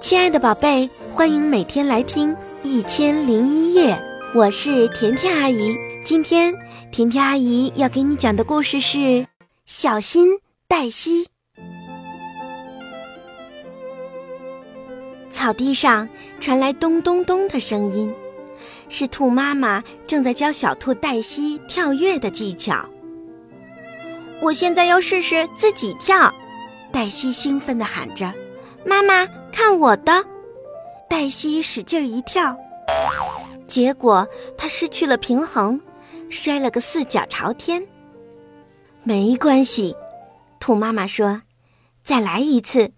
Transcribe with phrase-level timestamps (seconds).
[0.00, 3.94] 亲爱的宝贝，欢迎每天来听《一千零一夜》，
[4.32, 5.74] 我是甜甜阿姨。
[6.04, 6.54] 今天
[6.92, 8.98] 甜甜阿姨要给你讲的故事是
[9.66, 10.38] 《小心
[10.68, 11.24] 黛西》。
[15.32, 16.08] 草地上
[16.40, 18.14] 传来咚咚咚的声音，
[18.88, 22.88] 是兔妈妈正在教小兔黛西跳跃的技巧。
[24.40, 26.32] 我现在要试试自己跳，
[26.92, 28.32] 黛西兴奋地喊着
[28.88, 30.24] ：“妈妈！”看我的，
[31.08, 32.56] 黛西使劲一跳，
[33.68, 35.80] 结果她失去了平衡，
[36.30, 37.86] 摔了个四脚朝天。
[39.02, 39.94] 没关系，
[40.60, 41.42] 兔妈妈说
[42.04, 42.92] ：“再来一次。”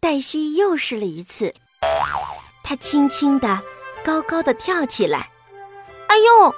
[0.00, 1.54] 黛西又试了一次，
[2.64, 3.60] 她轻轻的、
[4.02, 5.30] 高高的跳起来，
[6.08, 6.54] 哎呦，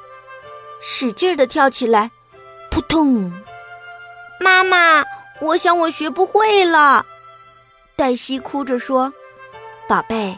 [0.80, 2.10] 使劲的跳起来，
[2.70, 3.32] 扑通！
[4.40, 5.04] 妈妈，
[5.40, 7.04] 我想我学不会了。
[7.96, 9.12] 黛西哭着说
[9.88, 10.36] ：“宝贝，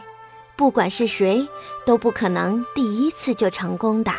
[0.55, 1.47] 不管是谁，
[1.87, 4.11] 都不可能第一次就成功的。”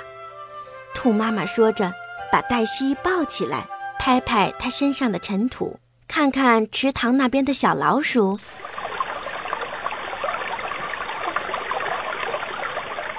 [0.93, 1.93] 兔妈妈说着，
[2.33, 8.41] 把黛西抱起来，拍拍她身上的尘土，看看池塘那边的小老鼠。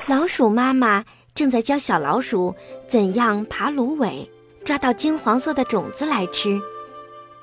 [0.05, 2.53] 老鼠妈妈正在教小老鼠
[2.89, 4.29] 怎样爬芦苇，
[4.65, 6.59] 抓到金黄色的种子来吃。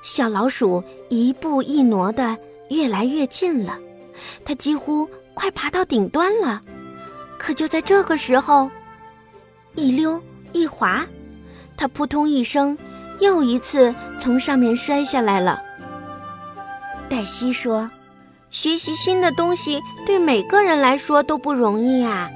[0.03, 2.37] 小老鼠一步一挪的。
[2.69, 3.77] 越来越近了，
[4.43, 6.61] 它几乎快爬到顶端了。
[7.37, 8.69] 可就在这个时候，
[9.75, 10.21] 一溜
[10.53, 11.05] 一滑，
[11.77, 12.77] 它扑通一声，
[13.19, 15.61] 又一次从上面摔下来了。
[17.09, 17.89] 黛西说
[18.51, 22.29] ：“学习新的东西对每个人来说都不容易啊。”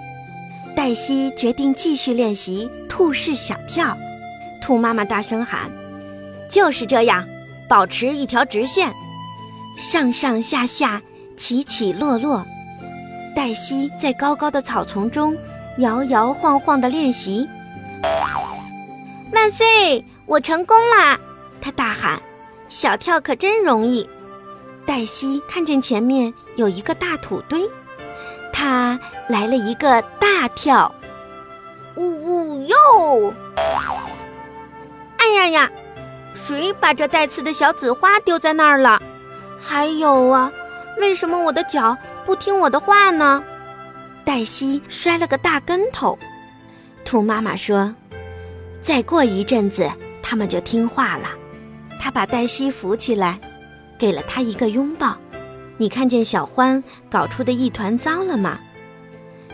[0.77, 3.97] 黛西决定继续练习兔式小跳。
[4.61, 5.69] 兔妈妈大声喊
[6.49, 7.27] ：“就是这样，
[7.67, 8.93] 保持一条直线。”
[9.81, 11.01] 上上下下，
[11.35, 12.45] 起起落落，
[13.35, 15.35] 黛西在高高的草丛中
[15.79, 17.49] 摇摇晃晃地练习。
[19.33, 20.05] 万岁！
[20.27, 21.19] 我成功啦！
[21.59, 22.21] 他大喊
[22.69, 24.07] ：“小跳可真容易。”
[24.85, 27.67] 黛西看见前面有一个大土堆，
[28.53, 30.93] 他来了一个大跳，
[31.95, 33.33] 呜呜哟！
[35.17, 35.71] 哎呀呀！
[36.35, 39.01] 谁把这带刺的小紫花丢在那儿了？
[39.63, 40.51] 还有啊，
[40.99, 41.95] 为什么我的脚
[42.25, 43.43] 不听我的话呢？
[44.25, 46.17] 黛西摔了个大跟头。
[47.05, 47.93] 兔妈妈说
[48.81, 49.89] ：“再过一阵子，
[50.23, 51.29] 他们就听话了。”
[52.01, 53.39] 她把黛西扶起来，
[53.99, 55.15] 给了她一个拥抱。
[55.77, 58.59] 你看见小欢搞出的一团糟了吗？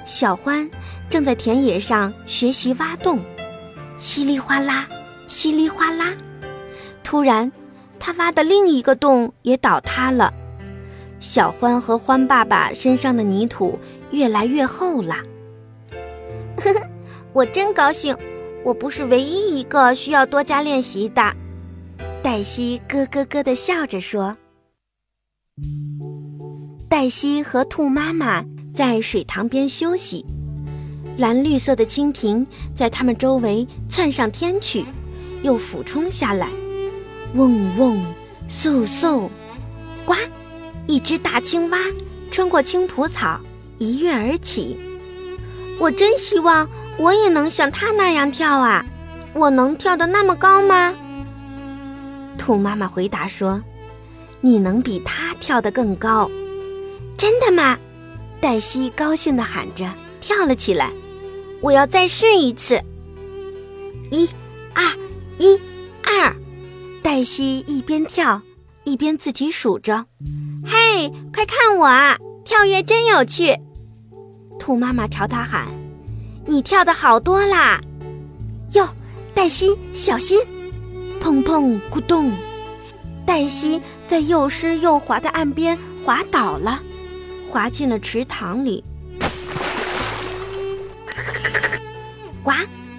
[0.06, 0.70] 小欢
[1.10, 3.20] 正在田野上学习挖洞，
[4.00, 4.88] 稀里哗啦，
[5.28, 6.14] 稀里哗啦。
[7.04, 7.52] 突然。
[8.08, 10.34] 他挖的另一个洞也倒塌了，
[11.20, 13.78] 小欢和欢爸爸身上的泥土
[14.12, 15.16] 越来越厚了。
[16.56, 16.90] 呵呵，
[17.34, 18.16] 我真高兴，
[18.64, 21.22] 我不是唯一一个需要多加练习的。
[22.24, 24.38] 黛西咯咯咯地笑着说。
[26.90, 28.42] 黛西和兔妈妈
[28.74, 30.26] 在水塘边休息，
[31.18, 34.86] 蓝绿色的蜻蜓在它们周围窜上天去，
[35.44, 36.48] 又俯冲下来。
[37.38, 38.04] 嗡嗡，
[38.50, 39.30] 嗖嗖，
[40.06, 40.16] 呱！
[40.88, 41.78] 一只大青蛙
[42.32, 43.40] 穿过青蒲草，
[43.78, 44.76] 一跃而起。
[45.80, 46.68] 我真希望
[46.98, 48.84] 我也能像它那样跳啊！
[49.34, 50.96] 我能跳得那么高吗？
[52.40, 53.62] 兔妈妈回答说
[54.42, 56.28] ：“你能比它跳得更高。”
[57.16, 57.78] 真的吗？
[58.42, 59.88] 黛西高兴地喊着，
[60.20, 60.92] 跳了起来。
[61.62, 62.82] 我要再试一次。
[64.10, 64.28] 一、
[64.74, 65.07] 二、一、二。
[67.18, 68.44] 黛西一边跳，
[68.84, 70.06] 一边自己数着
[70.64, 73.58] ：“嘿，快看我啊，跳跃真有趣！”
[74.60, 75.68] 兔妈妈朝他喊
[76.46, 77.82] ：“你跳的好多啦！”
[78.74, 78.88] 哟，
[79.34, 80.40] 黛西小心！
[81.20, 82.32] 砰砰咕咚，
[83.26, 85.76] 黛西在又湿又滑的岸边
[86.06, 86.84] 滑倒了，
[87.50, 88.84] 滑进了池塘里。
[92.44, 92.52] 呱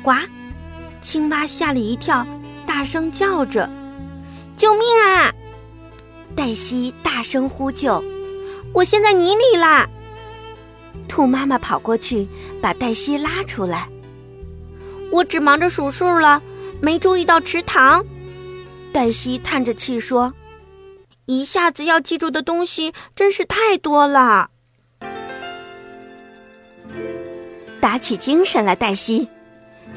[0.02, 0.10] 呱，
[1.02, 2.26] 青蛙吓了一跳，
[2.66, 3.70] 大声叫着。
[4.58, 5.32] 救命啊！
[6.36, 8.02] 黛西大声呼救
[8.74, 9.88] ：“我陷在泥里啦！”
[11.08, 12.28] 兔妈妈跑过去，
[12.60, 13.88] 把黛西拉出来。
[15.10, 16.42] 我只忙着数数了，
[16.82, 18.04] 没注意到池塘。
[18.92, 20.34] 黛西叹着气说
[21.24, 24.50] ：“一下子要记住的东西真是太多了。”
[27.80, 29.28] 打起精神来，黛西。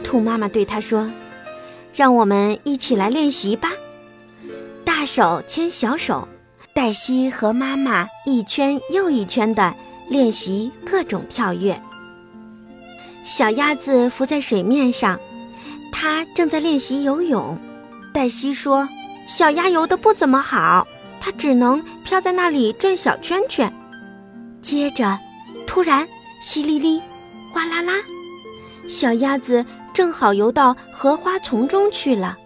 [0.04, 1.10] 兔妈妈对她说
[1.94, 3.72] ：“让我们一起来练习吧。”
[5.02, 6.28] 大手牵小手，
[6.76, 9.74] 黛西和妈妈一圈又一圈的
[10.08, 11.82] 练习各种跳跃。
[13.24, 15.20] 小鸭子浮在水面上，
[15.92, 17.58] 它正在练习游泳。
[18.14, 18.88] 黛西说
[19.28, 20.88] ：“小鸭游的不怎么好，
[21.20, 23.74] 它只能飘在那里转小圈圈。”
[24.62, 25.18] 接着，
[25.66, 26.08] 突然，
[26.46, 27.02] 淅沥沥，
[27.52, 27.94] 哗啦啦，
[28.88, 29.66] 小鸭子
[29.96, 32.38] 正好游到荷花丛中去了。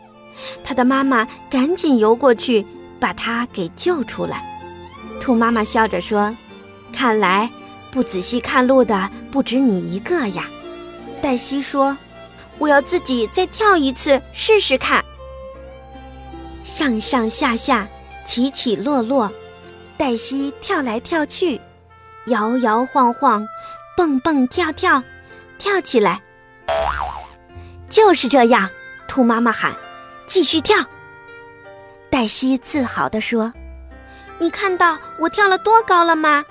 [0.63, 2.65] 它的妈妈赶紧游过去，
[2.99, 4.43] 把它给救出来。
[5.19, 6.35] 兔妈妈笑着说
[6.93, 7.49] ：“看来
[7.91, 10.47] 不仔细看路的不止你一个呀。”
[11.21, 11.97] 黛西说
[12.59, 15.03] ：“我要自己再跳一次试试看。”
[16.63, 17.87] 上上下下，
[18.25, 19.31] 起起落落，
[19.97, 21.59] 黛西跳来跳去，
[22.27, 23.45] 摇摇晃晃，
[23.95, 25.01] 蹦蹦跳跳，
[25.57, 26.21] 跳起来。
[27.89, 28.69] 就是这样，
[29.07, 29.75] 兔妈妈喊
[30.27, 30.77] ：“继续跳！”
[32.09, 33.53] 黛西自豪地说
[34.39, 36.43] ：“你看到我跳了多高了吗？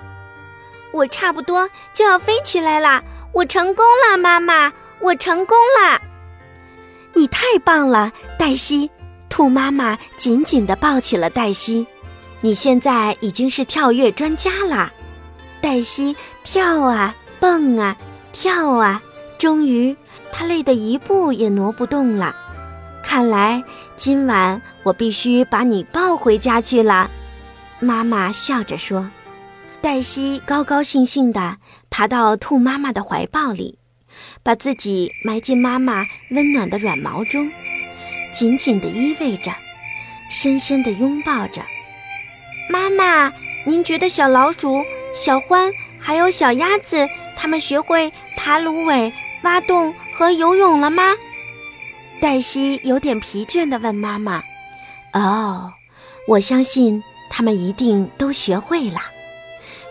[0.92, 4.72] 我差不多就要飞起来啦！”我成功了，妈妈！
[5.00, 6.00] 我成功了！
[7.14, 8.88] 你太棒了，黛西！
[9.28, 11.84] 兔妈妈紧紧地抱起了黛西。
[12.40, 14.92] 你现在已经是跳跃专家了。
[15.60, 17.96] 黛西跳啊蹦啊
[18.32, 19.02] 跳啊，
[19.36, 19.96] 终于，
[20.30, 22.36] 她累得一步也挪不动了。
[23.14, 23.62] 看来
[23.96, 27.08] 今晚我必须把你抱回家去了。
[27.78, 29.08] 妈妈笑着说。
[29.80, 31.58] 黛西高高兴兴地
[31.90, 33.78] 爬到兔妈妈的怀抱里，
[34.42, 37.48] 把自己埋进妈妈温暖的软毛中，
[38.34, 39.52] 紧紧地依偎着，
[40.28, 41.62] 深深地拥抱着。
[42.68, 43.32] 妈妈，
[43.64, 44.84] 您觉得小老鼠、
[45.14, 49.12] 小獾还有小鸭子，它们学会爬芦苇、
[49.44, 51.14] 挖洞和游泳了吗？
[52.20, 54.42] 黛西有点疲倦地问妈妈。
[55.12, 55.72] 哦，
[56.26, 59.00] 我相信他们一定都学会了。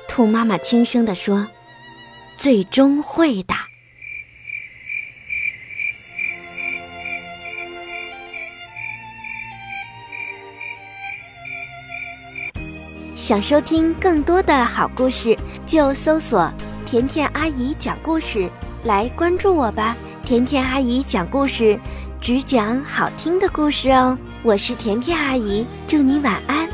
[0.08, 1.48] 兔妈妈轻声地说
[2.38, 3.54] ：“最终会的。”
[13.16, 16.52] 想收听更多的好故事，就搜索
[16.86, 18.50] “甜甜阿姨讲故事”
[18.84, 19.96] 来关注我吧。
[20.24, 21.80] 甜甜阿姨讲故事，
[22.24, 24.18] 只讲好听的故事哦。
[24.44, 26.70] 我是甜甜阿姨，祝你晚安。